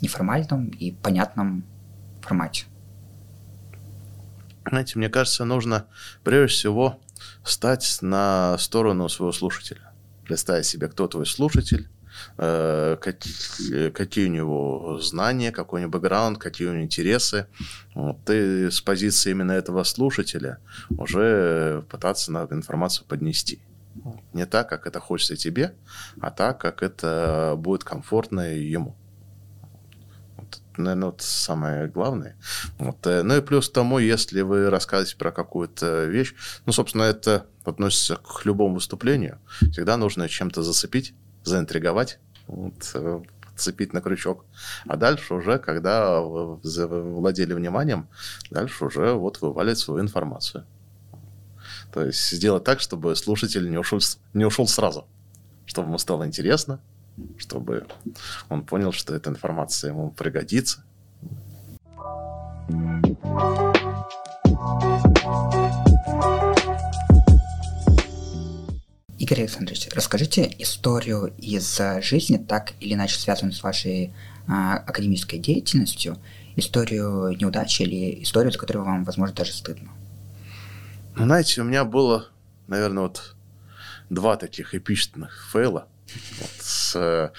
[0.00, 1.64] неформальном и понятном
[2.22, 2.66] формате.
[4.68, 5.86] Знаете, мне кажется, нужно
[6.22, 7.00] прежде всего
[7.44, 9.92] стать на сторону своего слушателя.
[10.24, 11.88] Представить себе, кто твой слушатель,
[12.38, 17.46] э, какие, какие у него знания, какой у него бэкграунд, какие у него интересы.
[17.94, 23.60] Вот, ты с позиции именно этого слушателя уже пытаться на информацию поднести.
[24.32, 25.74] Не так, как это хочется тебе,
[26.20, 28.96] а так, как это будет комфортно ему
[30.82, 32.36] наверное, вот самое главное.
[32.78, 33.06] Вот.
[33.06, 36.34] Э, ну и плюс тому, если вы рассказываете про какую-то вещь,
[36.66, 39.38] ну, собственно, это относится к любому выступлению,
[39.72, 43.22] всегда нужно чем-то зацепить, заинтриговать, вот, э,
[43.56, 44.44] цепить на крючок.
[44.86, 48.08] А дальше уже, когда вы владели вниманием,
[48.50, 50.66] дальше уже вот вывалить свою информацию.
[51.92, 54.00] То есть сделать так, чтобы слушатель не ушел,
[54.32, 55.06] не ушел сразу,
[55.66, 56.80] чтобы ему стало интересно,
[57.38, 57.86] чтобы
[58.48, 60.82] он понял, что эта информация ему пригодится.
[69.18, 74.12] Игорь Александрович, расскажите историю из жизни, так или иначе связанную с вашей
[74.46, 76.18] а, академической деятельностью,
[76.56, 79.90] историю неудачи или историю, за которую вам, возможно, даже стыдно.
[81.16, 82.28] Ну, знаете, у меня было,
[82.66, 83.34] наверное, вот
[84.10, 85.88] два таких эпичных фейла.
[86.38, 86.50] Вот
[86.94, 87.30] э,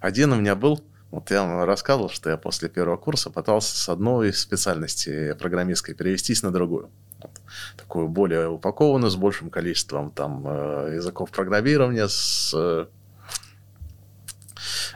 [0.00, 3.88] один у меня был, вот я вам рассказывал, что я после первого курса пытался с
[3.88, 6.90] одной специальности программистской перевестись на другую.
[7.20, 7.30] Вот,
[7.76, 12.88] такую более упакованную, с большим количеством там э, языков программирования, с...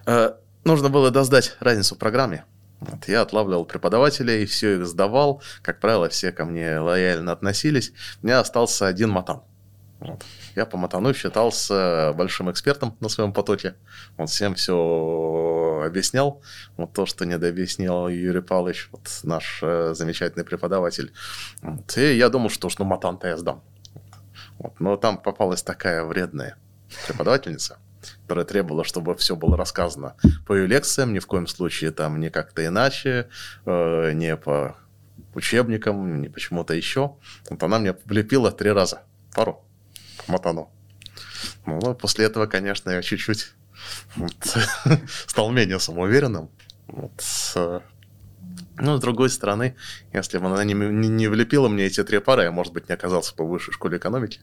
[0.07, 0.33] Э,
[0.65, 2.45] нужно было доздать разницу в программе.
[2.81, 5.41] Вот, я отлавливал преподавателей, все их сдавал.
[5.63, 7.93] Как правило, все ко мне лояльно относились.
[8.23, 9.43] У меня остался один матан.
[10.01, 10.25] Вот.
[10.55, 13.75] Я по матану считался большим экспертом на своем потоке.
[14.17, 16.41] Он всем все объяснял.
[16.77, 21.13] Вот то, что не дообъяснил Юрий Павлович, вот наш э, замечательный преподаватель.
[21.63, 21.97] Вот.
[21.97, 23.63] И я думал, что уж ну матан-то я сдам.
[24.59, 24.79] Вот.
[24.79, 26.57] Но там попалась такая вредная
[27.07, 27.79] преподавательница,
[28.23, 30.15] которая требовала, чтобы все было рассказано
[30.47, 33.29] по ее лекциям, ни в коем случае там не как-то иначе,
[33.67, 34.77] э, не по
[35.35, 37.17] учебникам, не почему-то еще.
[37.51, 39.03] Вот она мне влепила три раза
[39.35, 39.65] пару
[40.29, 40.71] мотану.
[41.67, 43.55] Ну, после этого, конечно, я чуть-чуть
[44.17, 44.57] вот,
[45.27, 46.51] стал менее самоуверенным.
[46.87, 47.23] Вот,
[48.81, 49.77] ну, с другой стороны,
[50.13, 52.95] если бы она не, не, не влепила мне эти три пары, я, может быть, не
[52.95, 54.41] оказался бы в высшей школе экономики.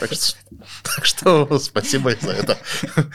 [0.00, 0.36] Так что,
[0.82, 2.58] так что спасибо за это.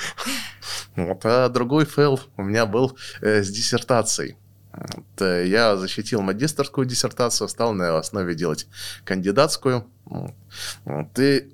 [0.95, 4.37] Вот, а другой фейл у меня был э, с диссертацией.
[4.73, 8.67] Вот, э, я защитил магистрскую диссертацию, стал на основе делать
[9.05, 9.89] кандидатскую.
[10.05, 11.53] Вот, и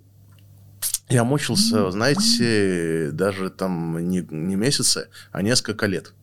[1.10, 6.14] я мучился, знаете, даже там не, не месяцы, а несколько лет.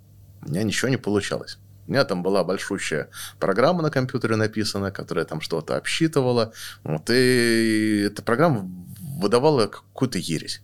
[0.43, 1.59] У меня ничего не получалось.
[1.87, 6.53] У меня там была большущая программа на компьютере написана, которая там что-то обсчитывала.
[6.85, 8.69] Вот, и эта программа
[9.01, 10.63] выдавала какую-то ересь.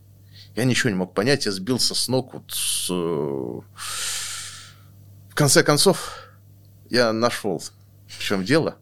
[0.54, 2.34] Я ничего не мог понять, я сбился с ног.
[2.34, 2.88] Вот с...
[2.88, 3.64] В
[5.34, 6.28] конце концов,
[6.90, 7.62] я нашел,
[8.08, 8.76] в чем дело.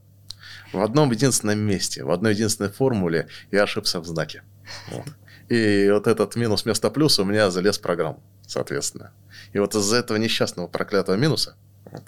[0.72, 4.42] В одном единственном месте, в одной единственной формуле я ошибся в знаке.
[4.88, 5.06] Вот.
[5.48, 9.12] И вот этот минус вместо плюса у меня залез в программу, соответственно.
[9.52, 12.02] И вот из-за этого несчастного проклятого минуса вот,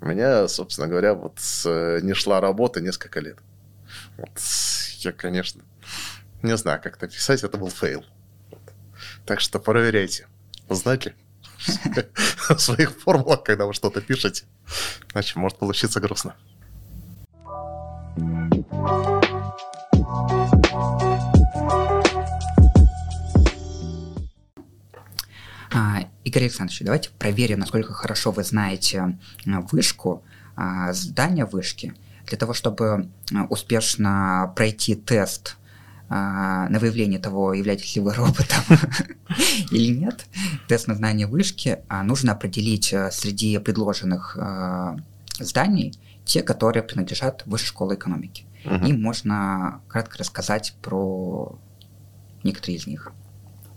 [0.00, 1.38] у меня, собственно говоря, вот
[2.02, 3.38] не шла работа несколько лет.
[4.16, 4.30] Вот,
[4.98, 5.62] я, конечно,
[6.42, 8.04] не знаю, как это писать, это был фейл.
[9.26, 10.28] Так что проверяйте
[10.68, 11.14] знаки
[12.48, 14.44] в своих формулах, когда вы что-то пишете.
[15.12, 16.36] Иначе может получиться грустно.
[26.34, 29.16] Игорь Александрович, давайте проверим, насколько хорошо вы знаете
[29.46, 30.24] вышку,
[30.56, 31.94] а, здание вышки,
[32.26, 33.08] для того, чтобы
[33.50, 35.56] успешно пройти тест
[36.08, 38.64] а, на выявление того, являетесь ли вы роботом
[39.70, 40.26] или нет,
[40.66, 44.36] тест на знание вышки, а, нужно определить среди предложенных
[45.38, 45.94] зданий
[46.24, 48.44] те, которые принадлежат высшей школе экономики.
[48.64, 48.86] Угу.
[48.86, 51.56] И можно кратко рассказать про
[52.42, 53.12] некоторые из них.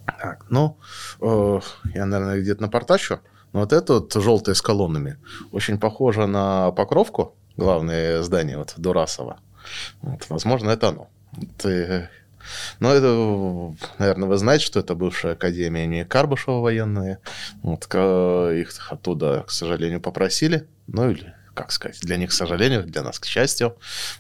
[0.08, 0.78] Так, ну,
[1.22, 1.60] э,
[1.94, 3.20] я, наверное, где-то напортачу.
[3.54, 5.18] Но вот это вот желтое с колоннами
[5.52, 9.40] очень похоже на Покровку, главное здание вот Дурасова.
[10.02, 11.10] Вот, возможно, это оно.
[11.34, 12.08] Вот, и,
[12.80, 17.20] ну, это, наверное, вы знаете, что это бывшая академия не Карбышева военная.
[17.62, 20.68] Вот, их оттуда, к сожалению, попросили.
[20.88, 23.76] Ну, или как сказать, для них, к сожалению, для нас, к счастью.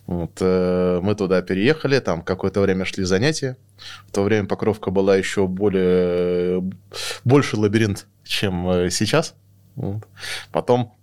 [0.08, 3.58] Вот, э, мы туда переехали, там какое-то время шли занятия.
[4.08, 6.64] В то время Покровка была еще более,
[7.24, 9.36] больше лабиринт, чем э, сейчас.
[9.76, 10.08] Вот.
[10.52, 10.98] Потом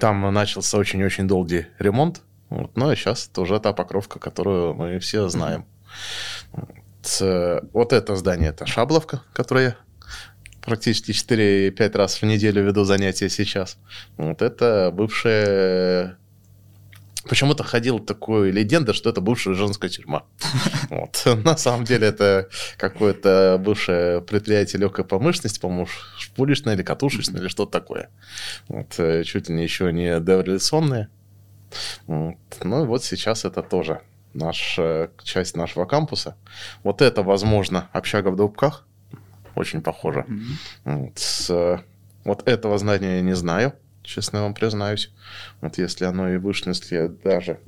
[0.00, 2.20] там начался очень-очень долгий ремонт.
[2.50, 5.66] Вот, ну, а сейчас это уже та Покровка, которую мы все знаем.
[6.52, 9.76] Вот, э, вот это здание, это Шабловка, которое
[10.68, 13.78] практически 4-5 раз в неделю веду занятия сейчас.
[14.16, 16.18] Вот это бывшая
[17.28, 20.24] Почему-то ходила такая легенда, что это бывшая женская тюрьма.
[20.90, 21.22] Вот.
[21.44, 25.86] На самом деле это какое-то бывшее предприятие легкой промышленности, по-моему,
[26.16, 28.08] шпулечное или катушечное, или что-то такое.
[28.68, 28.94] Вот.
[28.98, 31.10] Э, чуть ли не еще не дореволюционное.
[32.06, 32.36] Вот.
[32.62, 34.00] Ну и вот сейчас это тоже
[34.32, 34.78] наш,
[35.22, 36.36] часть нашего кампуса.
[36.82, 38.87] Вот это, возможно, общага в Дубках
[39.58, 40.24] очень похоже.
[40.28, 40.84] Mm-hmm.
[40.84, 41.84] Вот, с,
[42.24, 45.12] вот этого знания я не знаю, честно вам признаюсь.
[45.60, 47.58] Вот если оно и вышло, если даже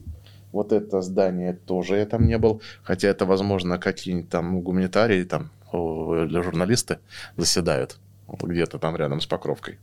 [0.53, 5.51] вот это здание тоже я там не был, хотя это, возможно, какие-нибудь там гуманитарии, там,
[5.73, 6.99] для журналисты
[7.37, 9.79] заседают где-то там рядом с Покровкой.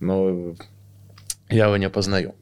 [0.00, 0.54] Но
[1.48, 2.34] я его не познаю.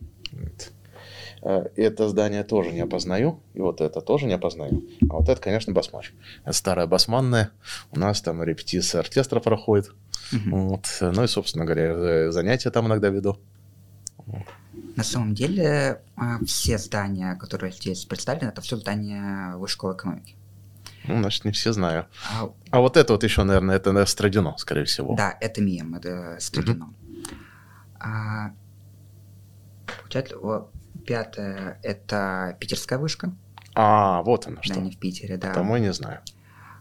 [1.42, 4.82] Э, это здание тоже не опознаю, и вот это тоже не опознаю.
[5.08, 6.12] А вот это, конечно, басмач.
[6.44, 7.50] Это старая басманная.
[7.90, 9.92] У нас там репетиция оркестра проходит.
[10.32, 10.56] Угу.
[10.56, 10.86] Вот.
[11.00, 13.38] Ну и, собственно говоря, занятия там иногда веду.
[14.96, 20.36] На самом деле, а, все здания, которые здесь представлены, это все здания высшей школы экономики.
[21.04, 22.06] Ну, значит, не все знаю.
[22.30, 25.14] А, а вот это вот еще, наверное, это Страдино, скорее всего.
[25.14, 26.86] Да, это МИЭМ, это Страдино.
[26.86, 26.94] Угу.
[28.00, 28.52] А,
[30.02, 30.36] получается,
[31.00, 33.32] пятое– это питерская вышка.
[33.74, 34.74] А, вот она что.
[34.74, 35.48] Да, не в Питере, да.
[35.48, 36.20] Потому я не знаю.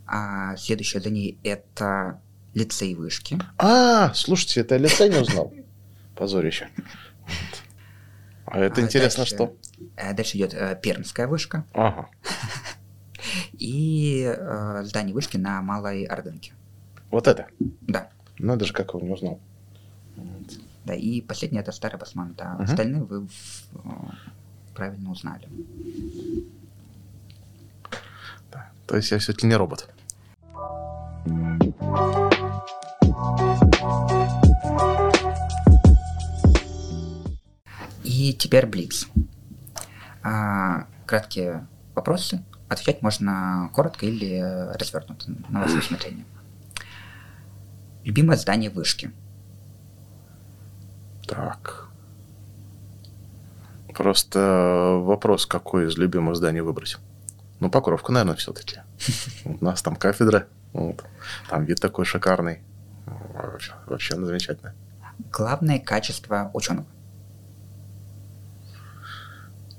[0.05, 2.21] А следующее за ней– это
[2.53, 3.39] лицей вышки.
[3.57, 5.53] А, слушайте, это лицей не узнал.
[6.15, 6.69] Позорище.
[8.45, 9.55] А это а интересно дальше, что?
[9.95, 11.65] Э, дальше идет э, Пермская вышка.
[11.73, 12.09] Ага.
[13.53, 16.53] И э, здание вышки на Малой Ордынке.
[17.11, 17.47] Вот это?
[17.81, 18.09] Да.
[18.39, 19.39] Надо же, как его не узнал.
[20.89, 22.33] Да, и последний это Старый Басман.
[22.35, 22.55] Да.
[22.55, 22.63] Угу.
[22.63, 23.77] Остальные вы э,
[24.73, 25.47] правильно узнали.
[28.51, 28.71] Да.
[28.87, 29.87] То есть я все-таки не робот.
[38.03, 39.07] И теперь Блиц.
[40.23, 42.43] А, краткие вопросы.
[42.67, 44.39] Отвечать можно коротко или
[44.73, 46.25] развернуто, на ваше усмотрение.
[48.03, 49.11] Любимое здание вышки.
[51.29, 51.89] Так.
[53.95, 56.97] Просто вопрос, какое из любимых зданий выбрать.
[57.59, 58.79] Ну, Покровка, наверное, все-таки.
[59.45, 61.03] У нас там кафедра, вот.
[61.49, 62.61] там вид такой шикарный.
[63.33, 64.73] Вообще, вообще замечательно.
[65.31, 66.87] Главное качество ученого.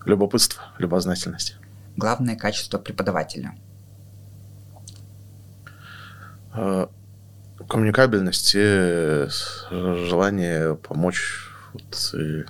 [0.05, 1.57] Любопытство, любознательность.
[1.97, 3.55] Главное качество преподавателя.
[7.71, 9.29] А, коммуникабельность и
[9.71, 12.45] желание помочь вот, и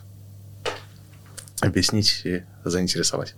[1.60, 3.34] объяснить и заинтересовать.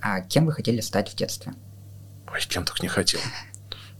[0.00, 1.52] А кем вы хотели стать в детстве?
[2.32, 3.20] Ой, кем только не хотел.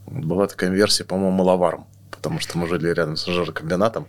[0.07, 4.07] Была такая версия, по-моему, маловаром, потому что мы жили рядом с жирокомбинатом.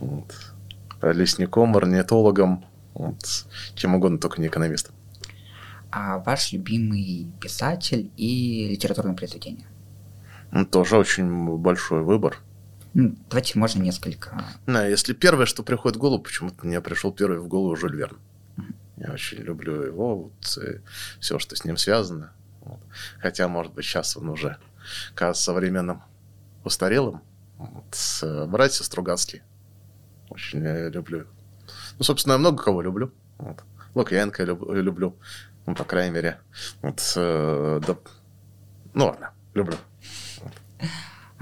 [0.00, 0.34] Вот.
[1.02, 2.64] Лесником, орнитологом,
[2.94, 3.46] вот.
[3.74, 4.94] Чем угодно, только не экономистом.
[5.90, 9.66] А ваш любимый писатель и литературное произведение?
[10.52, 12.38] Ну, тоже очень большой выбор.
[12.94, 14.44] Ну, давайте, можно несколько.
[14.66, 18.18] Да, если первое, что приходит в голову, почему-то мне пришел первый в голову Жюль Верн.
[18.96, 20.58] Я очень люблю его, вот,
[21.18, 22.32] все, что с ним связано.
[22.60, 22.78] Вот.
[23.18, 24.58] Хотя, может быть, сейчас он уже
[25.14, 26.02] кажется современным
[26.62, 27.22] устарелым.
[27.58, 28.48] Вот.
[28.48, 29.42] Братья Стругацкие.
[30.28, 31.26] Очень люблю
[31.98, 33.12] ну, собственно, я много кого люблю.
[33.38, 33.62] Вот.
[33.94, 35.16] Лукьяненко люб, люблю.
[35.66, 36.38] Ну, по крайней мере.
[36.80, 37.96] Вот, э, да.
[38.94, 39.76] Ну, ладно, люблю.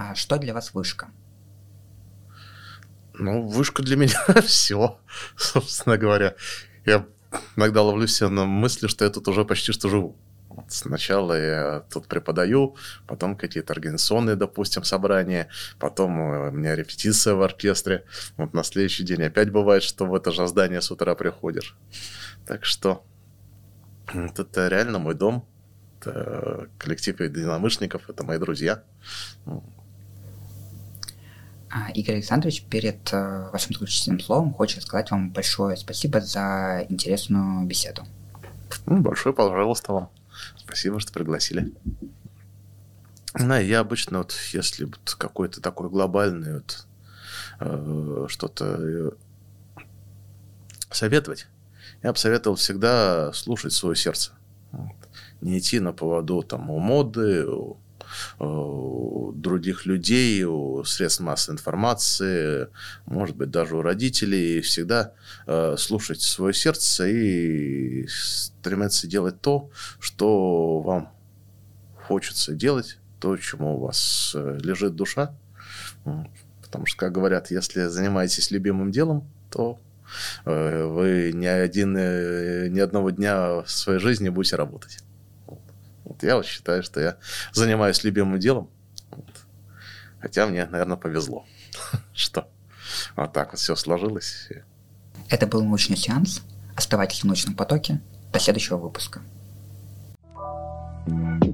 [0.01, 0.11] Вот.
[0.11, 1.11] А что для вас вышка?
[3.14, 4.98] Ну, вышка для меня все,
[5.36, 6.34] собственно говоря.
[6.86, 7.07] Я
[7.57, 10.16] иногда ловлю себя на мысли, что я тут уже почти что живу.
[10.48, 12.76] Вот сначала я тут преподаю,
[13.07, 15.48] потом какие-то организационные, допустим, собрания,
[15.78, 18.05] потом э, у меня репетиция в оркестре.
[18.36, 21.76] Вот на следующий день опять бывает, что в это же здание с утра приходишь.
[22.46, 23.05] Так что
[24.12, 25.46] это реально мой дом,
[26.01, 28.82] это коллектив единомышленников, это мои друзья.
[31.73, 37.64] А, Игорь Александрович, перед э, вашим заключительным словом хочет сказать вам большое спасибо за интересную
[37.64, 38.03] беседу.
[38.87, 40.11] Ну, большое, пожалуйста, вам.
[40.57, 41.73] Спасибо, что пригласили.
[43.35, 46.87] Да, я обычно вот, если вот какой-то такой глобальный вот
[47.61, 49.11] э, что-то э,
[50.91, 51.47] советовать,
[52.03, 54.33] я бы советовал всегда слушать свое сердце.
[54.73, 54.97] Вот.
[55.41, 57.77] Не идти на поводу там у моды, у,
[58.39, 62.69] у других людей, у средств массовой информации,
[63.07, 64.61] может быть, даже у родителей.
[64.61, 65.13] Всегда
[65.47, 71.13] э, слушать свое сердце и стремиться делать то, что вам
[72.07, 75.35] хочется делать, то, чему у вас э, лежит душа.
[76.63, 79.79] Потому что, как говорят, если занимаетесь любимым делом, то
[80.45, 84.99] э, вы ни, один, э, ни одного дня в своей жизни будете работать.
[86.11, 87.17] Вот я вот считаю, что я
[87.53, 88.69] занимаюсь любимым делом.
[89.13, 89.31] Вот.
[90.21, 91.47] Хотя мне, наверное, повезло,
[92.13, 92.49] что
[93.15, 94.49] вот так вот все сложилось.
[95.29, 96.43] Это был научный сеанс.
[96.75, 98.01] Оставайтесь в научном потоке.
[98.33, 99.23] До следующего выпуска.
[101.07, 101.49] thank you